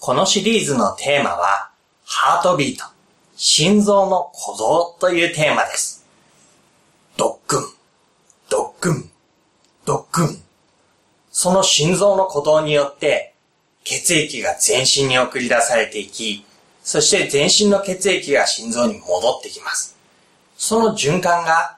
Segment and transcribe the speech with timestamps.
[0.00, 1.68] このシリーズのテーマは、
[2.06, 2.86] ハートビート、
[3.36, 6.06] 心臓の鼓動というテーマです。
[7.18, 7.64] ドックン、
[8.48, 9.10] ドックン、
[9.84, 10.42] ドックン。
[11.30, 13.34] その心臓の鼓動によって、
[13.84, 16.46] 血液が全身に送り出されていき、
[16.82, 19.98] そして全身の血液が心臓に戻ってきます。
[20.56, 21.76] その循環が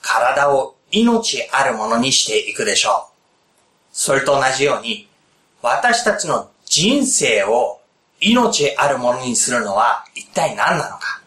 [0.00, 3.12] 体を命あるものにしていくでしょう。
[3.92, 5.08] それと同じように、
[5.62, 7.82] 私たちの人生を
[8.18, 11.20] 命あるものにするのは一体何なのか？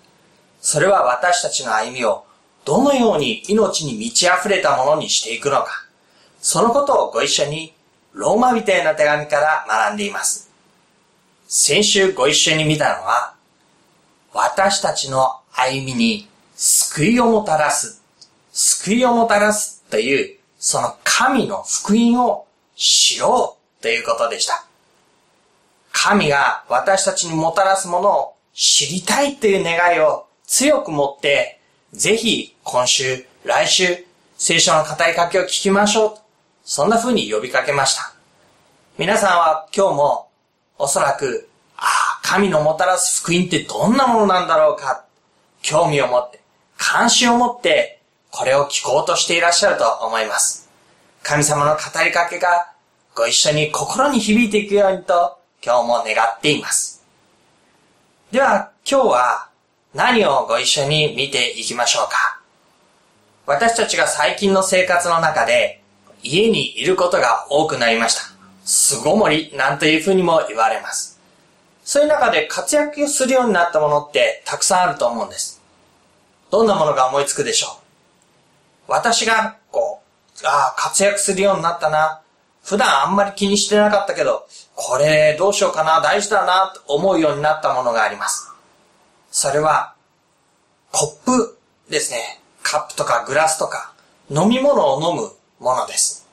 [0.59, 2.26] それは私たちの歩みを
[2.66, 5.67] どのように命に満ち溢れたものにしていくのか？
[6.41, 7.73] そのことをご一緒に
[8.13, 10.50] ローマ人への手紙から学んでいます。
[11.48, 13.36] 先週ご一緒に見たのは、
[14.34, 18.02] 私たちの歩みに救いをもたらす、
[18.52, 24.66] 救いをもたらすという、その神の福音を知ろうということでした。
[26.08, 31.59] 神が私たちにもたらすものを知りたいという願いを強く持って、
[31.94, 34.06] ぜひ今週、来週、
[34.38, 36.17] 聖書の語りかけを聞きましょう。
[36.64, 38.14] そんな風に呼びかけました。
[39.00, 40.30] 皆さんは今日も
[40.78, 45.06] おそらく、ああ、神のもたらす福音ってどんなものなんだろうか、
[45.64, 46.40] 興味を持って、
[46.78, 50.69] 関心を持って、これを聞こうとしていらっしゃると思います。
[51.23, 52.73] 神様の語りかけが
[53.16, 57.03] ご一緒に心に響いていくようにと今日も願っています。
[58.31, 59.49] では今日は
[59.95, 62.39] 何をご一緒に見ていきましょうか
[63.47, 65.81] 私たちが最近の生活の中で
[66.22, 68.22] 家にいることが多くなりました。
[68.63, 71.19] 巣ごもりなんていうふうにも言われます。
[71.83, 75.61] そういう中で活躍するようになったものってたくさんあると思うんです。
[76.52, 77.79] どんなものが思いつくでしょ
[78.88, 78.91] う？
[78.91, 80.02] 私がこ
[80.44, 82.22] う、ああ、活躍するようになったな。
[82.66, 88.52] 普段あんまり気にしてなかったけど、これどうしようかな、大事だな、と思うようになったものがあります。
[89.31, 89.94] それは、
[90.91, 91.59] コップ
[91.90, 92.41] ですね。
[92.63, 93.94] カップとかグラスとか、
[94.31, 96.28] 飲み物を飲むものです。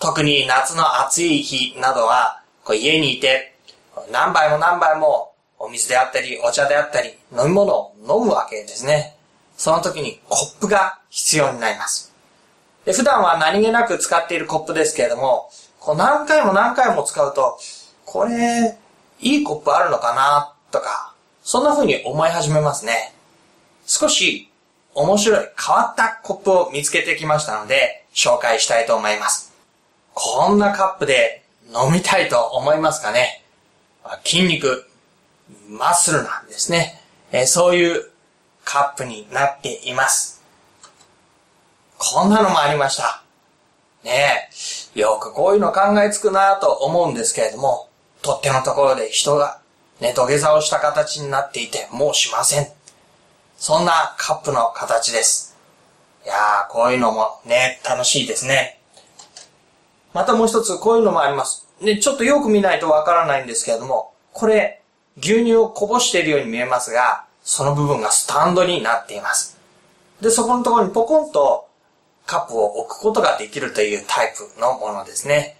[0.00, 3.54] 特に夏の暑い日などは、こう家にいて、
[4.10, 9.16] 何杯も何杯もお水であったり、お茶であったり、飲み物を飲むわけですね。
[9.58, 12.12] その時にコップが必要になります。
[12.86, 15.50] で普段は何気なく使っているコップですけれども、
[15.84, 17.58] こう何回も何回も使うと、
[18.06, 18.78] これ、
[19.20, 21.12] いいコップあるのかなとか、
[21.42, 23.14] そんな風に思い始めますね。
[23.86, 24.50] 少し
[24.94, 29.52] 面白い変わったコップを見つけてきましたので、紹介したいと思います。
[30.14, 33.44] こんなカップで飲みたいと思いますかね？
[34.24, 34.88] 筋肉、
[35.68, 37.02] マッスルなんですね。
[37.30, 38.10] えそういう
[38.64, 40.42] カップになっています。
[41.98, 43.23] こんなのもありました。
[44.04, 44.50] ね
[44.94, 47.88] え、よくこういうの考えつくなと思うんですけれども、
[48.22, 49.60] 取っ手のところで人が
[50.00, 52.68] ね、土下座をした形になっていて、もうしません。
[53.56, 55.56] そんなカップの形です。
[56.24, 58.80] いやー、こういうのもね、楽しいですね。
[60.12, 61.66] またもう一つ、こういうのもあります。
[61.80, 64.82] ね、ちょっとよく見ないとわからないんですけれども、これ、
[65.18, 69.56] 牛乳をこぼしているように見えますが、その部分がスタンドになっています。
[70.20, 71.68] で、そこのところにポコンと
[72.26, 75.56] カップを置くことができるというタイプのものですね。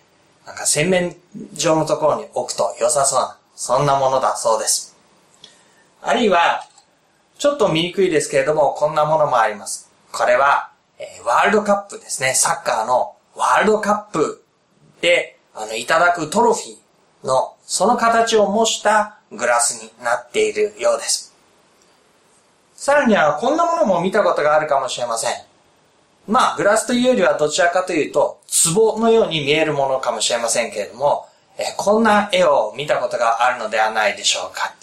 [0.46, 1.16] なんか洗面
[1.56, 4.96] 所のところに置くと良さそうな、そんなものだそうです。
[6.02, 6.66] あるいは、
[7.38, 9.90] ちょっと見にくいですけれども、こんなものもあります。
[10.12, 12.34] これは、えー、ワールドカップですね。
[12.34, 14.44] サッカーのワールドカップ
[15.00, 21.34] で、あの、いただくトロフィーの、その形を模したグラスになっているようです。
[22.76, 25.53] さらには、こんなものも見たことがあるかもしれません。
[26.26, 28.40] まあ、グラスというよりはどちらかというと、
[28.74, 31.26] 壺のように見えるものかもしれませんけれども、
[31.58, 34.74] えこんな絵を見たことがあるのではないでしょうか。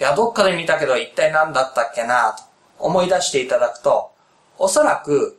[0.00, 2.42] いや、どっかで見たけど一体何だったっけなと
[2.78, 4.10] 思い出していただくと、
[4.58, 5.38] おそらく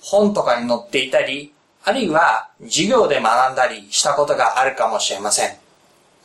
[0.00, 5.56] 本とかに載っていたり、あるいは授業で学んだりしたことがあるかもしれません。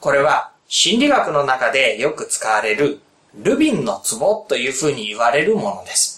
[0.01, 2.99] これは心理学の中でよく使われる
[3.35, 6.14] ルビンの壺というふうに言われるものです。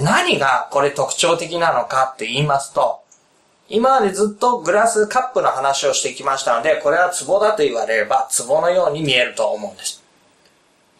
[0.00, 3.02] 何がこれ特徴的なのかって言いますと、
[3.68, 10.02] 今までずっとグラスカップの話をしてきましたので、これは壺だと言われれば壺のように見えると思うんです。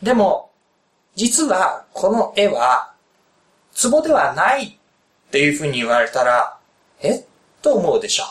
[0.03, 0.51] でも、
[1.15, 2.93] 実はこの絵は
[3.83, 6.57] 壺ではないっていうふうに言われたら、
[7.03, 7.25] え
[7.61, 8.27] と思うでしょう？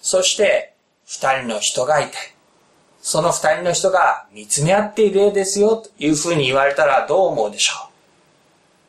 [0.00, 0.74] そして、
[1.06, 2.16] 二人の人がいて、
[3.00, 7.87] その二人の人が見つめ合っている絵ですよというふうに言われたらどう思うでしょう？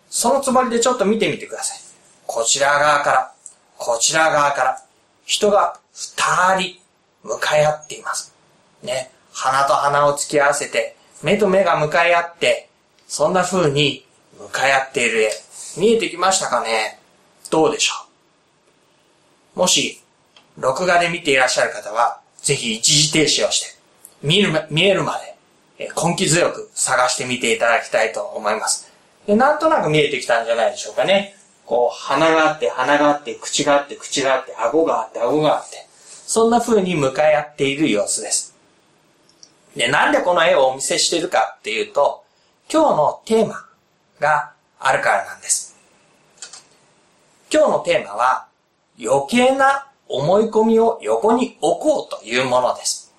[0.10, 1.80] そのつもりでちょっと見てみてください。
[2.26, 3.34] こちら側から、
[3.78, 4.84] こちら側から、
[5.26, 6.80] 人が二人
[7.24, 8.34] 向かい合っています。
[8.84, 9.12] ね。
[9.32, 12.70] 鼻と鼻を突き合わせて、目と目が向かい合って、
[13.08, 14.06] そんな風に
[14.40, 15.32] 向かい合っている絵、
[15.78, 17.00] 見えてきましたかね？
[17.50, 17.94] どうでしょ
[19.56, 19.60] う？
[19.60, 20.02] もし、
[20.58, 23.80] 録画で見ていらっしゃる方は、ぜひ一時停止をして、
[24.24, 25.20] 見る、見えるま
[25.78, 28.89] で、根気強く探してみていただきたいと思います。
[29.30, 31.36] でなんとなく見えてきたんじゃないでしょうかね。
[31.64, 35.86] こう、鼻があって、鼻があって、口があって、口があって、顎があって、顎があって、
[36.26, 38.56] そんな風に向かい合っている様子です。
[39.76, 42.24] で、なんでこの絵をお見せしてるかっていうと、
[42.74, 43.68] 今日のテーマ
[44.20, 45.78] があるからなんです。
[47.54, 48.48] 今日のテーマは、
[49.00, 53.14] 余計な思い込みを横に置こうというものです。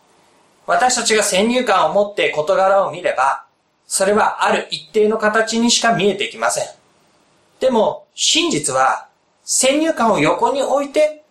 [0.66, 3.44] 私たちが先入観を持って事柄を見れば、
[3.90, 6.64] それはある一定の形にしか見えてきません。
[7.58, 9.08] でも、真実は、
[9.42, 11.24] 先入観を横に置いて、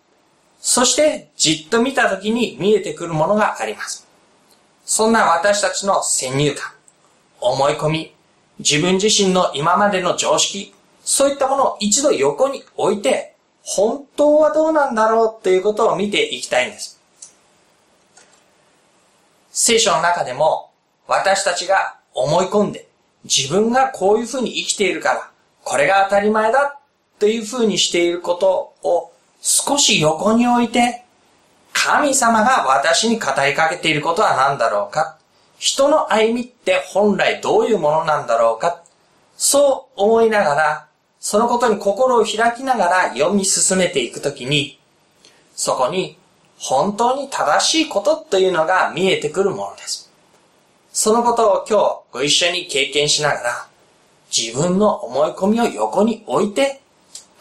[0.60, 4.06] そしてじっと見た時に見えてくるものがあります。
[4.84, 6.70] そんな私たちの先入観、
[7.40, 8.14] 思い込み、
[8.58, 17.00] 自分自身の今までの常識、そういったものを一度横に置いて、本当はどうなんだろうということを見ていきたいんです。
[19.50, 20.70] 聖書の中でも
[21.06, 22.88] 私たちが思い込んで
[23.24, 25.30] 自分がこういうふうに生きているから
[25.64, 26.78] これが当たり前だ
[27.18, 31.04] というふうにしていることを少し横に置いて
[31.72, 35.18] 神様が私に語りかけていることは何だろうか
[35.58, 38.82] 人の歩みって本来どういうものなんだろうか
[39.36, 40.86] そう思いながら
[41.20, 44.80] そのことに心を開きながら読み進めていくときに、
[45.54, 46.16] そこに
[46.56, 50.09] 本当に正しいことというのが見えてくるものです。
[50.92, 53.68] そのことを今日ご一緒に経験しながら、
[54.36, 56.80] 自分の思い込みを横に置いて、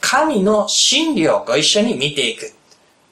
[0.01, 2.53] 神の真理をご一緒に見ていく。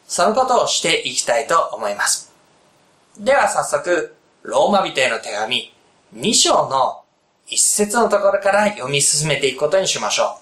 [0.07, 2.31] そのことをしていきたいと思います。
[3.17, 5.73] では早速、ローマ人への手紙
[6.15, 7.03] 2章の
[7.47, 10.39] 一節のところから読み進めていくことにしましょ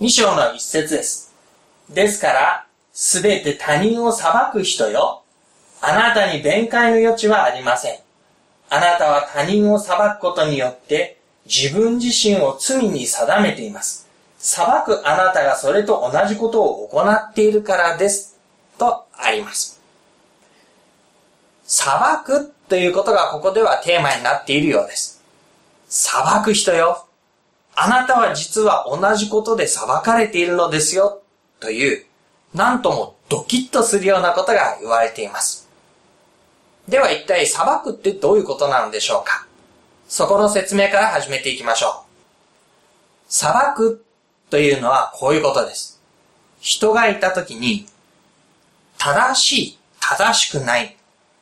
[0.00, 0.04] う。
[0.04, 1.34] 2章の一節です。
[1.88, 5.22] ですから、すべて他人を裁く人よ。
[5.80, 8.05] あなたに弁解の余地はありません。
[8.68, 14.08] あなたは他人を裁くことによって自分自身を罪に定めています。
[14.38, 18.38] 裁くあなたがそれと同じことを行っているからです。
[18.78, 19.80] とあります。
[21.64, 21.88] 裁
[22.24, 25.22] くということがここではテーマになっているようです。
[25.88, 27.06] 裁く人よ。
[27.74, 31.20] あなたは実は同じことで裁かれているのですよ、
[31.60, 32.06] という、
[32.54, 35.65] なんともドキッとするようなことが言われています。
[36.88, 39.46] では一体裁くってどういうことなのでしょうか？
[40.08, 41.92] そこの説明から始めていきましょう。
[43.28, 44.04] 裁く
[44.50, 46.00] というのはこういうことです。
[46.60, 47.86] 人がいたときに、
[48.98, 50.96] 正しい、正しくない、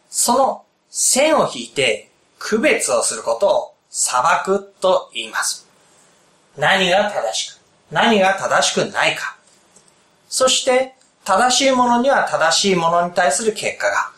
[0.08, 5.68] その線を引いて区別をすることを裁くと言います。
[6.56, 7.60] 何が正しく、
[7.90, 9.36] 何が正しくないか。
[10.28, 10.94] そして、
[11.24, 14.13] 正しいものには正しいものに対する結果が、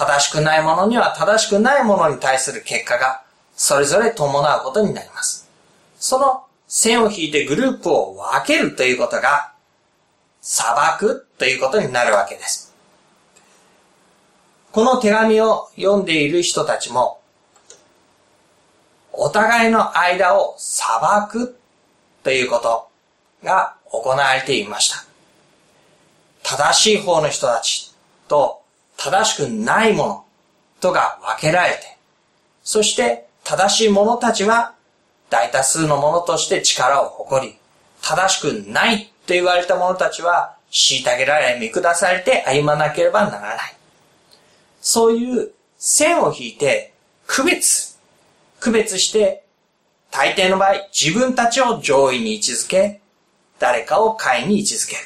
[0.00, 3.22] 正しくないものには正しくないものに対する結果が、
[3.54, 5.46] それぞれ伴うことになります。
[5.98, 9.52] その線を引いてグループを分けるということが、
[10.40, 10.64] 裁
[10.98, 12.72] くということになるわけです。
[14.72, 17.20] この手紙を読んでいる人たちも、
[19.12, 20.86] お互いの間を裁
[21.30, 21.58] く
[22.22, 22.88] ということ
[23.44, 25.04] が行われていました。
[26.42, 27.92] 正しい方の人たち
[28.28, 28.59] と
[29.02, 30.24] 正しくないもの
[30.78, 31.96] とが分けられて、
[32.62, 34.74] そして正しい者たちは
[35.30, 37.56] 大多数の者として力を誇り、
[38.02, 43.76] 正しくないと言われた者たちは虐げられ、見下されて歩まなければならない。
[44.82, 46.92] そういう線を引いて
[47.26, 47.98] 区別、
[48.60, 49.44] 区別して
[50.10, 53.00] 大抵の場合、自分たちを上位に位置づけ、
[53.58, 55.02] 誰かを下位に位置づける。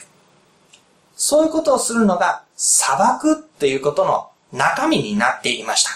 [1.14, 5.90] そういうことをするのが、裁くっていうことの中身になっていました。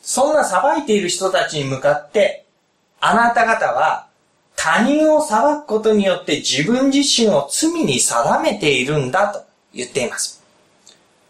[0.00, 2.44] そんな裁いている人たちに向かって、
[3.00, 4.06] あなた方は
[4.54, 10.40] 他人を裁くことによって自分自身を罪に定めているんだと言っています。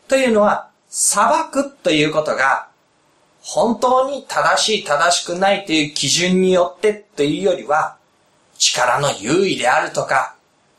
[0.07, 2.69] というのは、裁くということが
[3.41, 7.97] 本当に正しい正しくないという基準によってというよりは、
[8.59, 10.35] 力の優位であるとか、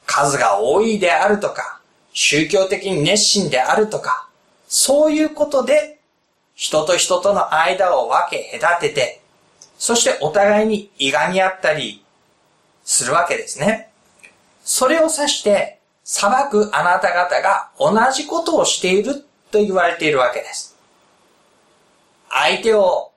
[0.05, 1.78] 数が多いであるとか、
[2.13, 4.27] 宗教的に熱心であるとか、
[4.67, 5.99] そういうことで、
[6.55, 9.21] 人と人との間を分け隔てて、
[9.77, 12.03] そしてお互いにいがみ合ったり
[12.83, 13.89] するわけですね。
[14.63, 20.75] それを指して、裁くあなた方が同じことをしていると言われているわけです。
[22.29, 23.11] 相手を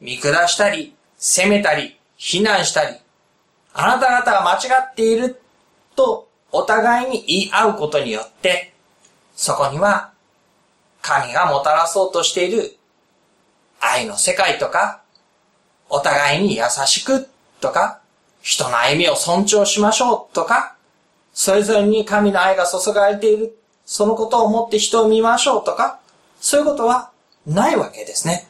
[0.00, 2.96] 見下したり、責めたり、非難したり、
[3.74, 4.58] あなた方が間違
[4.90, 5.40] っている
[5.94, 8.72] とお互いに言い合うことによって、
[9.34, 10.12] そこには
[11.00, 12.76] 神がもたらそうとしている
[13.80, 15.00] 愛の世界とか、
[15.88, 17.28] お互いに優しく
[17.60, 18.00] とか、
[18.40, 20.76] 人の歩みを尊重しましょうとか、
[21.34, 25.98] それぞれに神の愛が注がれている、そのことを思って人を見ましょうとか、
[26.40, 27.10] そういうことは
[27.46, 28.46] ないわけですね。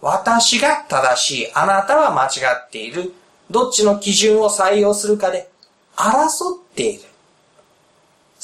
[0.00, 2.28] 私が正しい、あなたは間違
[2.66, 3.14] っている、
[3.50, 5.50] どっちの基準を採用するかで
[5.96, 7.13] 争っている。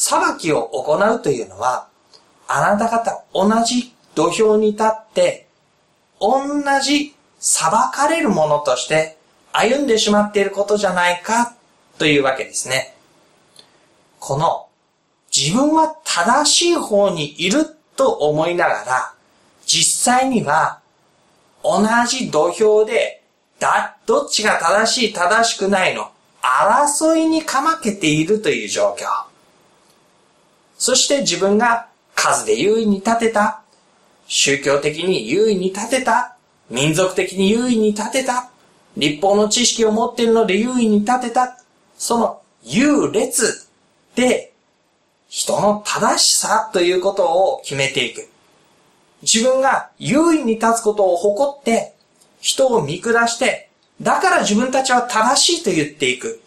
[0.02, 1.86] 裁きを行うというのは、
[2.48, 5.46] あなた方同じ土俵に立って、
[6.18, 6.40] 同
[6.82, 9.18] じ裁かれるものとして
[9.52, 11.54] 歩んでしまっていることじゃないか
[11.98, 12.96] というわけですね。
[14.18, 14.68] この
[15.36, 19.12] 自分は正しい方にいると思いながら、
[19.66, 20.80] 実際には
[21.62, 23.22] 同じ土俵で
[23.58, 29.29] だ、どっちが正しい正しくないの争いにかまけているという状況。
[30.80, 33.60] そして自分が数で優位に立てた、
[34.26, 36.36] 宗教的に優位に立てた、
[36.70, 38.50] 民族的に優位に立てた、
[38.96, 41.58] 立法の知識を持っているので優位に立てた、
[41.98, 43.66] その優劣
[44.14, 44.54] で
[45.28, 48.26] 人の正しさということを決めていく。
[49.20, 51.92] 自分が優位に立つことを誇って
[52.40, 53.68] 人を見下して、
[54.00, 56.39] だから自分たちは正しいと言っていく。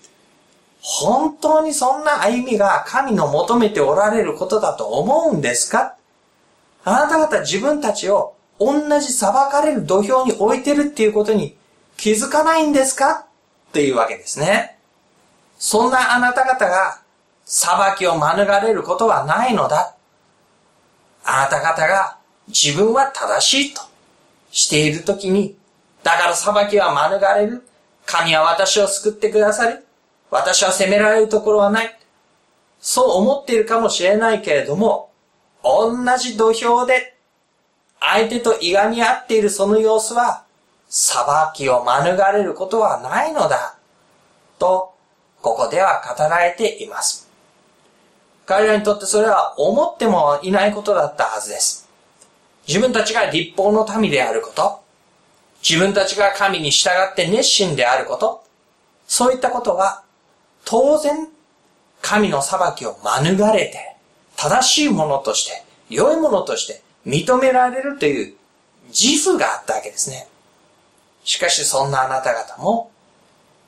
[0.86, 5.96] 本当にそんな歩みが神の求めておられることだと思うんですか？
[6.84, 11.56] あなた方自分たちを同じ裁かれる土俵に置いてるっていうことに
[11.96, 13.28] 気づかないんですか？
[13.70, 14.78] っていうわけですね。
[15.58, 17.00] そんなあなた方が
[17.46, 19.96] 裁きを免れることはないのだ。
[21.24, 22.18] あなた方が
[22.50, 23.82] 自分は正しいと
[24.52, 25.56] しているときに、
[26.04, 27.66] だから裁きは免れる。
[28.06, 29.86] 神は私を救ってくださる。
[30.34, 31.96] 私は責められるところはない。
[32.82, 35.12] そう思っているかもしれないけれども、
[35.64, 37.16] 同じ土俵で
[38.00, 40.44] 相手といがみ合っているその様子は、
[40.90, 41.24] 裁
[41.54, 43.78] きを免れることはないのだ。
[44.58, 44.96] と、
[45.44, 47.30] ここでは語られています。
[48.48, 51.88] 彼らにとってそれは思ってもいないことだったはずです。
[52.68, 54.82] 自分たちが立法の民であること、
[55.62, 58.44] 自分たちが神に従って熱心であること、
[59.08, 60.03] そういったことは
[60.66, 61.28] 当然、
[62.02, 63.96] 神の裁きを免れて、
[64.36, 68.36] 正しいものとして、良いものとして認められるという
[68.88, 70.28] 自負があったわけですね。
[71.24, 72.92] しかしそんなあなた方も、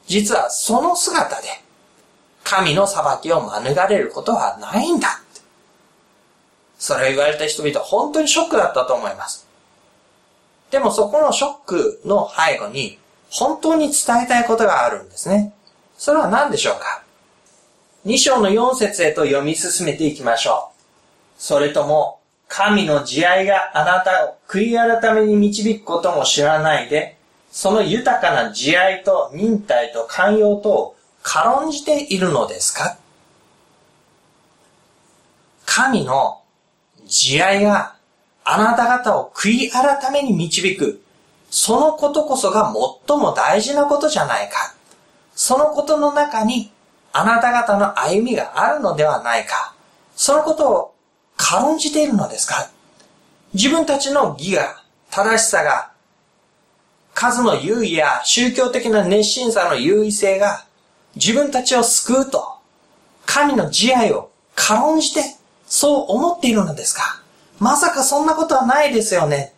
[0.08, 1.48] 実はその姿で、
[2.44, 5.22] 神の裁きを免れることはないんだ。
[6.78, 9.48] それを言われた人々は本当にショックだったと思います。
[10.70, 13.00] でもそこのショックの背後に、
[13.30, 15.54] 本当に伝えたいことがあるんですね。
[15.98, 17.04] それは何でしょうか
[18.06, 20.76] ?2 章の4節へと読み進めていきましょう。
[21.38, 27.18] それとも、神の慈愛があなたを悔い改めに導くことも知らないで、
[27.52, 32.98] その豊かな慈愛と忍耐と寛容とを軽んじているのですか？
[35.66, 36.42] 神の
[37.08, 37.96] 慈愛が
[38.44, 41.02] あなた方を悔い改めに導く、
[41.50, 42.72] そのことこそが
[43.08, 44.75] 最も大事なことじゃないか。
[45.36, 46.72] そのことの中に
[47.12, 49.76] あなた方の歩みがあるのではないか。
[50.16, 50.96] そのことを
[51.38, 52.70] 軽んじているのですか？
[53.54, 55.92] 自分たちの義が、正しさが、
[57.14, 60.66] 数の優位や宗教的な熱心さの優位性が
[61.16, 62.58] 自分たちを救うと、
[63.26, 65.22] 神の慈愛を軽んじて
[65.68, 67.22] そう思っているのですか？
[67.60, 69.54] まさかそんなことはないですよね。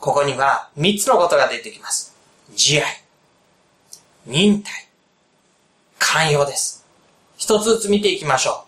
[0.00, 2.14] ここには三つのことが出てきます。
[2.54, 3.05] 慈愛。
[4.28, 4.72] 忍耐、
[6.00, 6.84] 寛容です。
[7.36, 8.64] 一つずつ見ていきましょ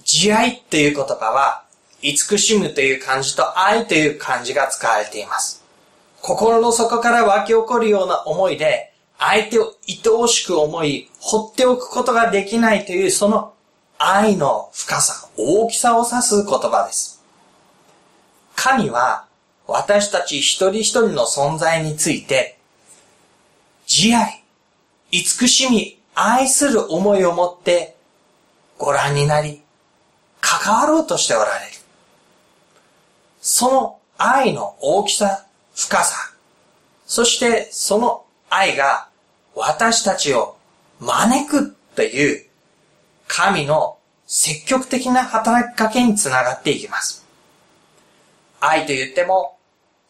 [0.00, 0.02] う。
[0.04, 1.64] 慈愛という言葉は、
[2.00, 5.64] 慈しむという漢字と愛という漢字が使われています。
[6.22, 13.52] 心の底から湧き起こるような思いで、相手を愛おしく思い、放っておくことができないというその
[13.98, 17.20] 愛の深さ、大きさを指す言葉です。
[18.54, 19.24] 神は
[19.66, 22.55] 私たち一人一人の存在について
[23.98, 24.44] 慈愛、
[25.10, 27.96] 慈しみ、愛する思いを持って
[28.76, 29.62] ご覧になり、
[30.42, 31.72] 関わろうとしておられる。
[33.40, 36.14] その愛の大きさ、深さ、
[37.06, 39.08] そしてその愛が
[39.54, 40.58] 私たちを
[41.00, 42.46] 招くという
[43.26, 47.24] 神の積極的な働きかけにつながっていきます。
[48.60, 49.56] 愛と言っても、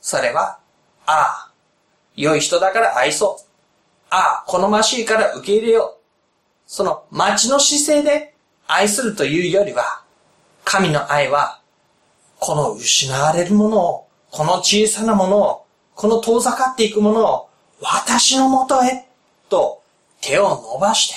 [0.00, 0.59] それは、
[1.07, 1.50] ああ、
[2.16, 3.46] 良い人だから愛そう。
[4.10, 6.02] ああ、好ましいから受け入れよう。
[6.66, 8.34] その待ちの姿勢で
[8.66, 10.02] 愛するというよりは、
[10.64, 11.60] 神の愛は、
[12.38, 17.48] この失われるものを、この小さなものを、この遠ざかっていくものを、
[17.80, 19.06] 私のもとへ、
[19.48, 19.82] と
[20.20, 21.14] 手を伸ばして、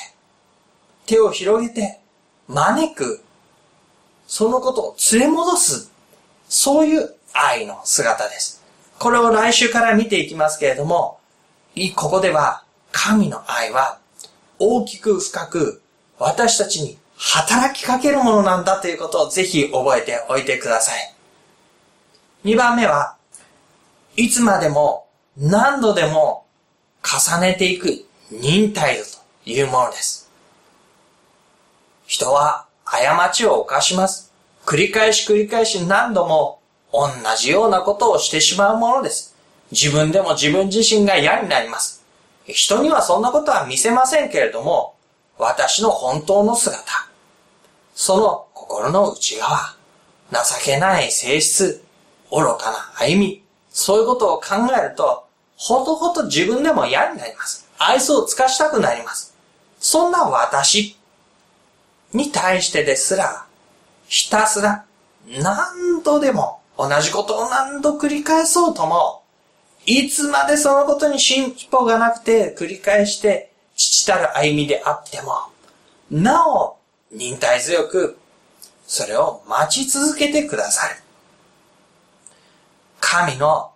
[1.05, 1.99] 手を広げて、
[2.47, 3.23] 招く、
[4.27, 5.91] そのことを連れ戻す、
[6.47, 8.63] そういう愛の姿です。
[8.99, 11.19] これを来週から見ていきますけれども、
[11.95, 12.63] ここでは
[13.01, 13.97] 神の愛は
[14.59, 15.81] 大きく深く
[16.17, 21.15] 私たちに働きかけるものなんだということをぜひ覚えておいてください。
[22.43, 23.15] 2番目は、
[24.17, 26.45] いつまでも何度でも
[27.01, 30.29] 重ねていく忍耐度というものです。
[32.05, 34.33] 人は過ちを犯します。
[34.65, 36.59] 繰り返し繰り返し何度も
[36.91, 39.37] 同じようなことをしてしまうものです。
[39.71, 41.98] 自分でも自分自身が嫌になります。
[42.49, 44.95] 人にはそんなことは見せませんけれども、
[45.37, 46.83] 私の本当の姿、
[47.95, 49.75] その心の内側、
[50.31, 51.83] 情けない性質、
[52.31, 55.25] 愚かな歩み、そういうことを考えると、
[55.57, 57.67] ほとほと自分でも嫌になります。
[57.77, 59.35] 愛想を尽かしたくなります。
[59.79, 60.97] そんな私
[62.13, 63.45] に対してですら、
[64.07, 64.85] ひたすら
[65.27, 69.18] 何度でも同じことを何度繰り返そうとも、
[69.85, 75.33] いつまでそのことに進歩がなくて繰り返して父たる歩みであっても、
[76.11, 76.77] なお
[77.11, 78.17] 忍耐強く
[78.85, 80.95] それを待ち続けてくださる。
[82.99, 83.71] 神の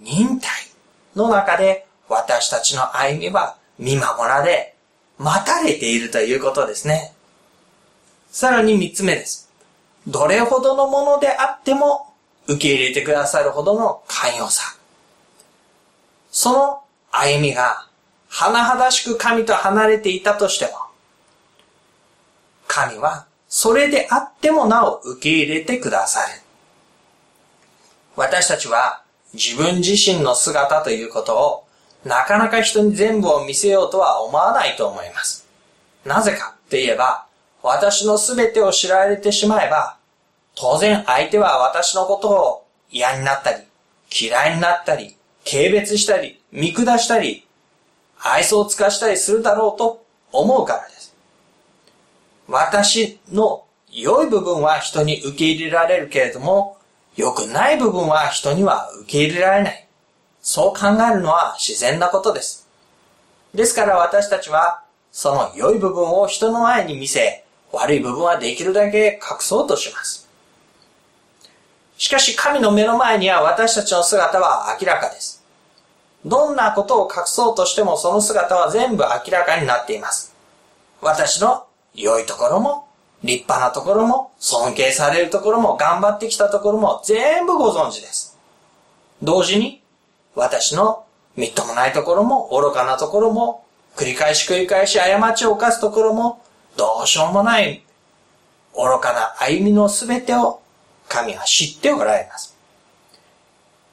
[0.00, 0.50] 忍耐
[1.14, 4.74] の中で私たちの歩みは見守られ、
[5.18, 7.12] 待たれているということですね。
[8.30, 9.50] さらに三つ目です。
[10.06, 12.14] どれほどのものであっても
[12.46, 14.76] 受け入れてくださるほどの寛容さ。
[16.30, 17.86] その歩みが、
[18.30, 20.72] 甚だしく神と離れていたとしても、
[22.68, 26.40] 神はそれであってもなお受け入れてくださる。
[28.14, 29.02] 私たちは
[29.34, 31.64] 自分自身の姿ということを
[32.04, 35.46] なかなか人に全部を見せようとは思わないと思います。
[36.04, 37.26] なぜかって言えば、
[37.62, 39.96] 私の全てを知られてしまえば、
[40.54, 43.64] 当然相手は私のことを嫌になったり、
[44.10, 47.46] 嫌いになったり、軽蔑したり、見下したり、
[48.22, 51.14] 愛想を尽かしたりするだろうと思うからです。
[52.48, 56.76] 私の良い部分は人に受け入れられるけれども、
[57.16, 59.86] 良くない部分は人には受け入れられない。
[60.42, 62.68] そう考えるのは自然なことです。
[63.54, 70.19] ですから私たちは、その良い部分を人の前に見せ、悪い部分はできるだけ隠そうとします。
[72.00, 75.44] しかし神の目の前には私たちの姿は明らかです。
[76.24, 80.34] どんなことを隠そうとしてもその姿は全部明らかになっています。
[81.02, 82.88] 私の良いところも、
[83.22, 88.38] 立派なところも、尊敬されるところも、頑張ってきたところも全部ご存知です。
[89.22, 89.82] 同時に、
[90.34, 91.04] 私の
[91.36, 96.42] みっともないところも、愚かなところも、繰り返し繰り返し過ちを犯すところも、
[96.78, 97.84] どうしようもない
[98.74, 100.60] 愚かな歩みのすべてを
[101.10, 102.56] 神は知っておられます。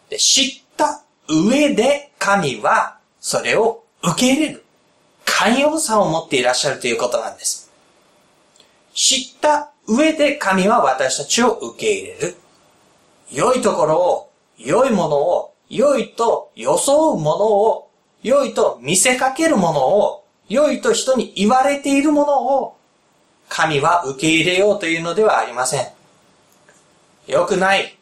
[0.10, 4.64] で知った上で神はそれを受け入れる。
[5.26, 7.72] 寛容さを持っていらっしゃるということなんです。
[8.94, 12.36] 知った上で神は私たちを受け入れる。
[13.32, 17.90] 良いところを、良いものを、良いと装うものを、
[18.24, 22.78] 良いと見せかけるものを、良いと人に言われているものを、
[23.50, 25.97] 神は受け入れようというのではありません。
[27.28, 27.98] 良くない、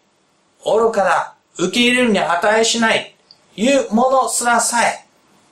[0.64, 3.16] 愚かだ、受け入れるに値しない、
[3.56, 5.06] いうものすらさえ、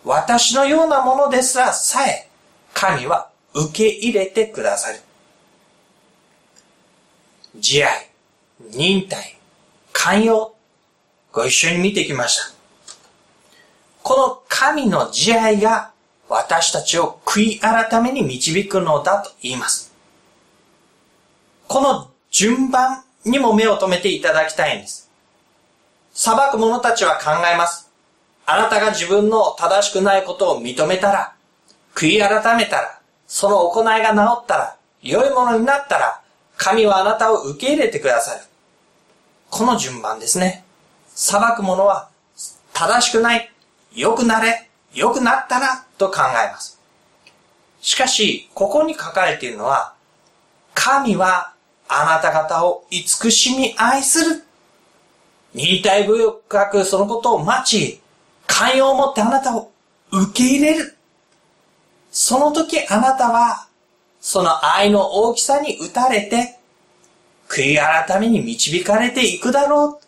[0.05, 2.29] 私のようなものですらさえ、
[2.73, 4.99] 神は受け入れてくださる。
[7.55, 8.09] 慈愛、
[8.71, 9.37] 忍耐、
[9.91, 10.55] 寛容、
[11.31, 12.53] ご一緒に見てきました。
[14.03, 15.91] この神の慈愛が
[16.29, 19.93] 私たちを悔い改めに導くのだと言います。
[21.67, 25.09] この順番にも目を留めていただきたいんです。
[26.13, 27.89] 裁く者たちは考えます。
[28.45, 31.33] あなたが自分の正しくないことを認めたら、
[31.95, 36.21] 悔い改めたら、その行いが治ったら、良いものになったら、
[36.57, 38.41] 神はあなたを受け入れてくださる。
[39.49, 40.65] この順番ですね。
[41.15, 42.09] 裁く者は、
[42.73, 43.51] 正しくない、
[43.93, 46.79] 良くなれ、良くなったら、と考えます。
[47.81, 49.93] しかし、ここに書かれているのは、
[50.73, 51.52] 神は
[51.87, 54.43] あなた方を慈しみ愛する
[55.53, 58.01] 忍耐深くそのことを待ち、
[58.47, 59.71] 寛容を持ってあなたを
[60.11, 60.97] 受け入れる。
[62.11, 63.67] その時あなたは、
[64.19, 66.57] その愛の大きさに打たれて、
[67.47, 70.05] 悔い改めに導かれていくだろう。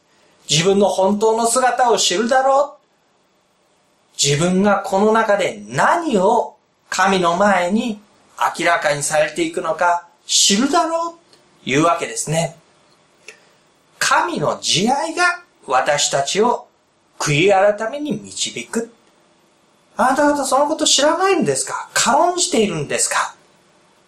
[0.49, 2.85] 自分の本当の姿を知るだろう。
[4.21, 6.55] 自分がこの中で何を
[6.89, 7.99] 神の前に
[8.59, 11.24] 明らかにされていくのか知るだろう
[11.65, 12.55] いうわけですね。
[13.99, 16.67] 神の慈愛が私たちを
[17.17, 18.91] 悔い改めに導く。
[19.97, 21.89] あなた方そのこと知らないんですか？
[21.93, 23.35] 軽んじているんですか？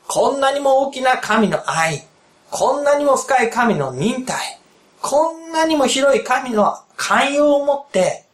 [0.07, 2.05] こんなにも大きな神の愛、
[2.51, 4.59] こんなにも深い神の忍耐、
[5.01, 8.25] こんなにも広い神の寛容を持って、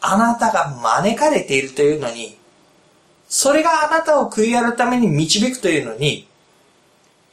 [0.00, 2.38] あなたが招かれているというのに、
[3.28, 6.26] それがあなたを悔い改めに導くというのに、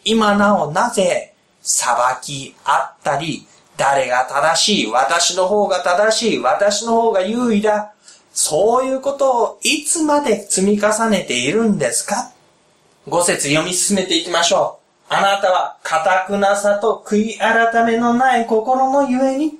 [0.09, 7.93] 今なおなぜ裁きあったり、誰が正しい、私の方が正しい、私の方が優位だ、
[8.33, 12.31] そういうことをいつまで積み重ねているんですか？
[13.05, 15.13] 五節読み進めていきましょう。
[15.13, 19.57] あなたは、堅くなさと悔い改めのない心のゆえに、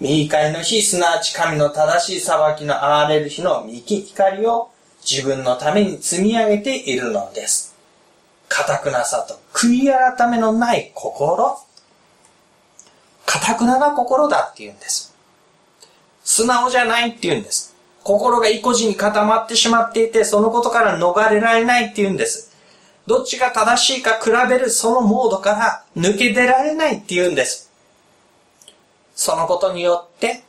[0.00, 4.70] 右会の日、すなわち神の正しい裁きの憐れる日の右光を
[5.02, 7.69] 自分のために積み上げているのです。
[8.50, 11.56] 堅くなさと悔い改めのない心。
[13.24, 15.14] 堅くなな心だって言うんです。
[16.24, 17.76] 素直じゃないって言うんです。
[18.02, 22.50] 心が意固地に固まってしまっていて、そのことから逃れられないって言うんです。
[23.06, 27.70] どっちが正しいか比べるそのモードから抜け出られないって言うんです。
[29.14, 30.42] そのことによって、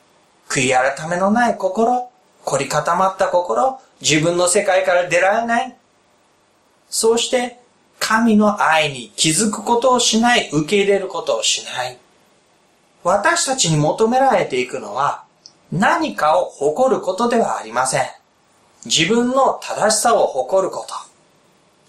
[0.49, 2.09] 悔い改めのない心、
[2.45, 5.75] 凝り固まった心、自分の世界から出られない。
[6.89, 7.60] そうして、
[8.01, 11.97] 神の愛に気づくことをしない、受け入れることをしない。
[13.03, 15.23] 私たちに求められていくのは、
[15.71, 18.05] 何かを誇ることではありません。
[18.85, 20.95] 自分の正しさを誇ること。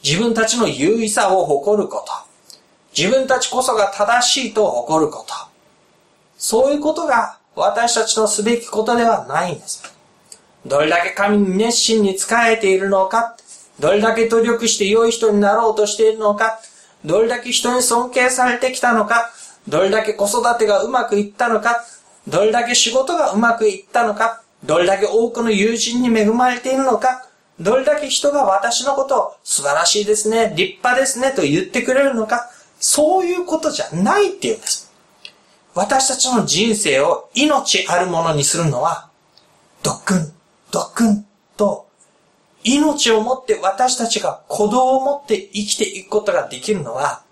[0.05, 2.13] 自分たちの優位さを誇ること。
[2.97, 5.35] 自分たちこそが正しいと誇ること。
[6.37, 9.83] そういうことが私たちのすべきことではないんです。
[10.67, 13.35] どれだけ神に熱心に仕えているのか、
[13.79, 16.61] どれだけ努力して良い人になろうとしているのか、
[17.05, 19.31] どれだけ人に尊敬されてきたのか、
[19.69, 21.85] どれだけ子育てがうまくいったのか、
[22.29, 27.27] どれだけ仕事がうまくいったのか、どれだけ多くの友人に恵まれているのか、
[27.59, 34.93] どれだけ人が私のことを素晴らしいですね、立派ですねと言ってくれるのか、そういうことじゃないっていうんです。
[35.75, 39.09] 私たちの人生を命あるものにするのは、
[39.83, 40.33] 特訓、
[40.71, 41.87] 特訓と、
[42.65, 47.23] 命をもって私たちが鼓動を持って生きていくことができるのは、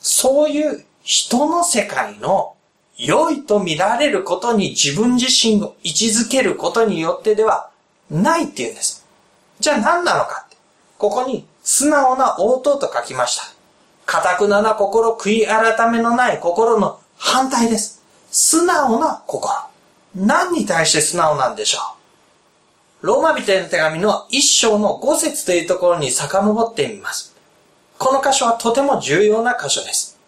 [0.00, 2.54] そういう人の世界の
[2.96, 7.70] 良いと見られることに自分自身を位置づけることによってでは
[8.10, 9.06] ないっていうんです。
[9.58, 10.56] じゃあ何なのかって
[10.98, 13.42] ここに素直な応答と書きました。
[14.06, 18.02] 堅くなな心、悔い改めのない心の反対です。
[18.30, 19.52] 素直な心。
[20.14, 21.99] 何に対して素直なんでしょう？
[23.02, 27.34] ローマ人への手紙の一章の五節というところに遡ってみます。
[27.98, 30.18] この箇所はとても重要な箇所です。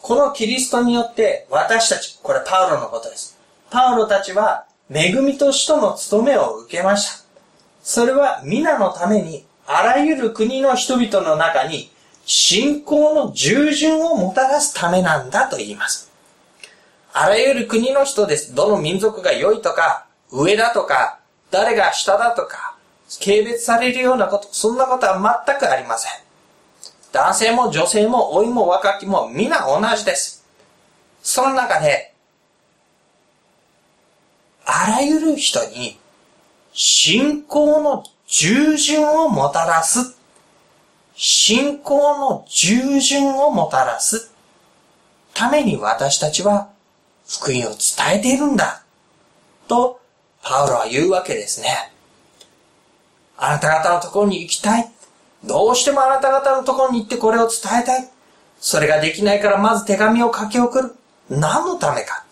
[0.00, 3.38] このキリストによって私たち、これパウロのことです。
[3.70, 7.24] パウロたちは恵みと使徒の務めを受けました。
[7.82, 11.90] それは皆のためにあらゆる国の人々の中に
[12.24, 16.10] 信仰の従順をもたらすためなんだと言います。
[17.12, 18.54] あらゆる国の人です。
[18.54, 21.19] どの民族が良いとか、上だとか、
[21.50, 22.76] 誰が下だとか、
[23.18, 26.12] 軽蔑されるようなこと、そんなことは全くありません。
[27.12, 30.44] 男性も女性も老いも若きも皆同じです。
[31.22, 32.14] その中で、
[34.64, 35.98] あらゆる人に
[36.72, 40.16] 信仰の従順をもたらす。
[41.16, 44.32] 信仰の従順をもたらす
[45.34, 46.70] ために私たちは
[47.28, 47.74] 福音を伝
[48.14, 48.82] えているんだ。
[49.68, 49.99] と、
[50.42, 51.92] パウロは言うわけですね。
[53.36, 54.90] あなた方のところに行きたい。
[55.44, 58.10] どうしてもあなた方のところに行ってこれを伝えたい。
[58.60, 60.94] それができないからまず手紙を書き送る。
[61.30, 62.24] 何のためか。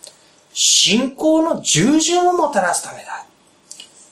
[0.52, 3.24] 信仰の従順をもたらすためだ。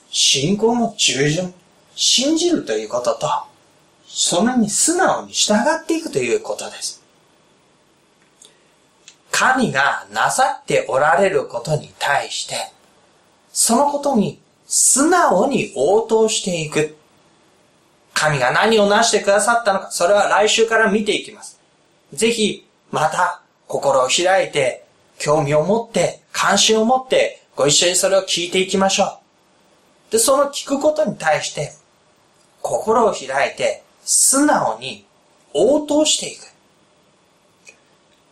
[0.09, 1.53] 信仰の従順。
[1.95, 3.27] 信じるということと、
[4.07, 7.03] そんなに素直に従っていくということです。
[9.31, 12.55] 神がなさっておられることに対して、
[13.59, 16.95] そのことに素直に応答していく。
[18.13, 21.59] 神が何を成してくださったのか、それは来週から見ていきます。
[22.13, 24.85] ぜひ、また、心を開いて、
[25.17, 29.19] 興味を持って関心を持ってご一緒にそれを聞いていきましょ
[30.09, 30.11] う。
[30.11, 31.73] で、その聞くことに対して、
[32.61, 35.07] 心を開いて、素直に
[35.55, 36.45] 応答していく。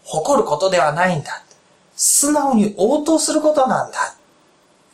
[0.04, 1.44] 誇ることではないんだ。
[1.96, 4.16] 素直に応答することなんだ。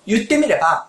[0.05, 0.87] 言ってみれば、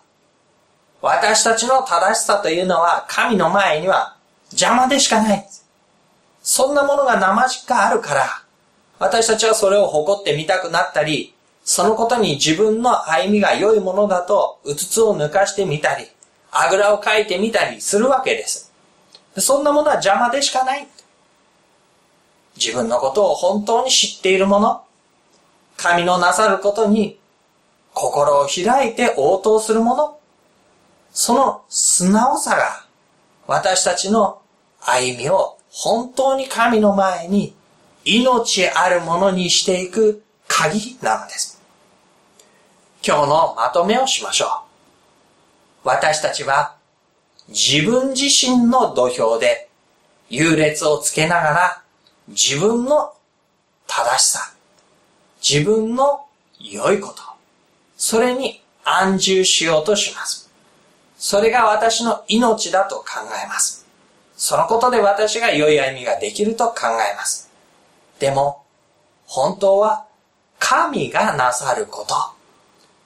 [1.01, 4.16] 私たちの正しさというのは神の前には
[4.53, 5.48] 邪魔でしかない。
[6.42, 8.42] そんなものが生じかあるから、
[8.98, 16.07] 私たちはそれを誇ってみたくなったり、そのことに自分の歩みが良いものだと、うつつを抜かしてみたり、
[16.51, 18.72] あぐらをかいてみたりするわけです。
[19.38, 20.87] そんなものは邪魔でしかない。
[22.57, 24.85] 自分のことを本当に知っているもの、
[25.77, 27.18] 神のなさることに
[27.95, 30.19] 心を開いて応答するもの、
[31.13, 32.87] その素直さが
[33.47, 34.41] 私たちの
[34.81, 37.55] 歩みを本当に神の前に
[38.05, 41.61] 命あるものにしていく鍵なのです。
[43.07, 44.49] 今日のまとめをしましょう。
[45.85, 46.77] 私たちは
[47.49, 49.69] 自分自身の土俵で
[50.29, 51.83] 優劣をつけながら
[52.29, 53.13] 自分の
[53.87, 54.55] 正しさ、
[55.43, 56.25] 自分の
[56.61, 57.23] 良いこと、
[58.05, 60.51] それに安住しようとします。
[61.19, 63.05] それが私の命だと考
[63.45, 63.87] えます。
[64.37, 67.49] そのことで私が良い歩みができると考えます。
[68.19, 68.65] でも、
[69.25, 70.07] 本当は
[70.59, 72.17] 神がなさること、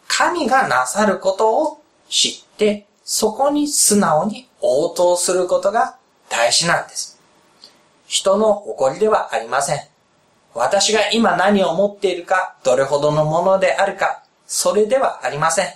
[0.08, 5.98] 神がなさることを知って、そこに素直に応答することが
[6.30, 7.20] 大事なんです。
[8.06, 9.80] 人の誇りではありません。
[10.54, 15.74] 私が今何を持っているか、どれほどのものであるか、それではありません。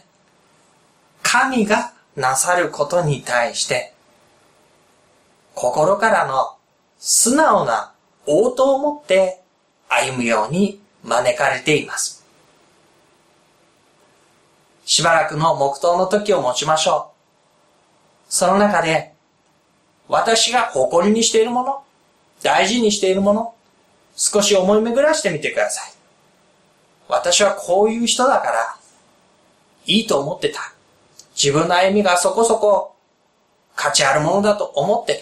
[1.22, 3.92] 神がなさることに対して、
[5.54, 6.56] 心からの
[6.98, 7.92] 素直な
[8.26, 9.40] 応答を持って
[9.88, 12.24] 歩むように招かれています。
[14.84, 17.12] しばらくの黙祷の時を持ちましょ
[18.28, 18.32] う。
[18.32, 19.12] その中で、
[20.08, 21.82] 私が誇りにしているもの、
[22.42, 23.54] 大事にしているもの、
[24.16, 25.99] 少し思い巡らしてみてください。
[27.10, 28.76] 私はこういう人だから、
[29.86, 30.72] いいと思ってた。
[31.34, 32.94] 自分の歩みがそこそこ
[33.74, 35.20] 価値あるものだと思ってる。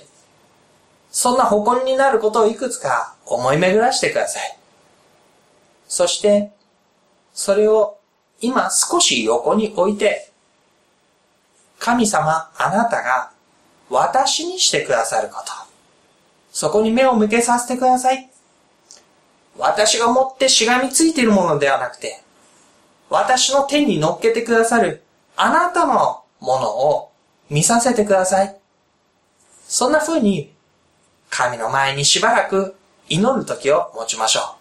[1.10, 4.58] そんな誇りになることをいくつか思い巡らしてください。
[5.88, 6.50] そして、
[7.32, 7.98] それを
[8.40, 10.30] 今少し横に置いて、
[11.78, 13.30] 神様あなたが
[13.88, 15.52] 私にしてくださること。
[16.52, 18.28] そこに目を向けさせてください。
[19.58, 22.22] 私が持ってしがみついているものではなくて、
[23.10, 25.02] 私の手に乗っけてくださる
[25.36, 27.12] あなたのものを
[27.50, 28.56] 見させてください。
[29.66, 30.52] そんな風に
[31.28, 32.76] 神の前にしばらく
[33.08, 34.57] 祈る時を持ちましょう。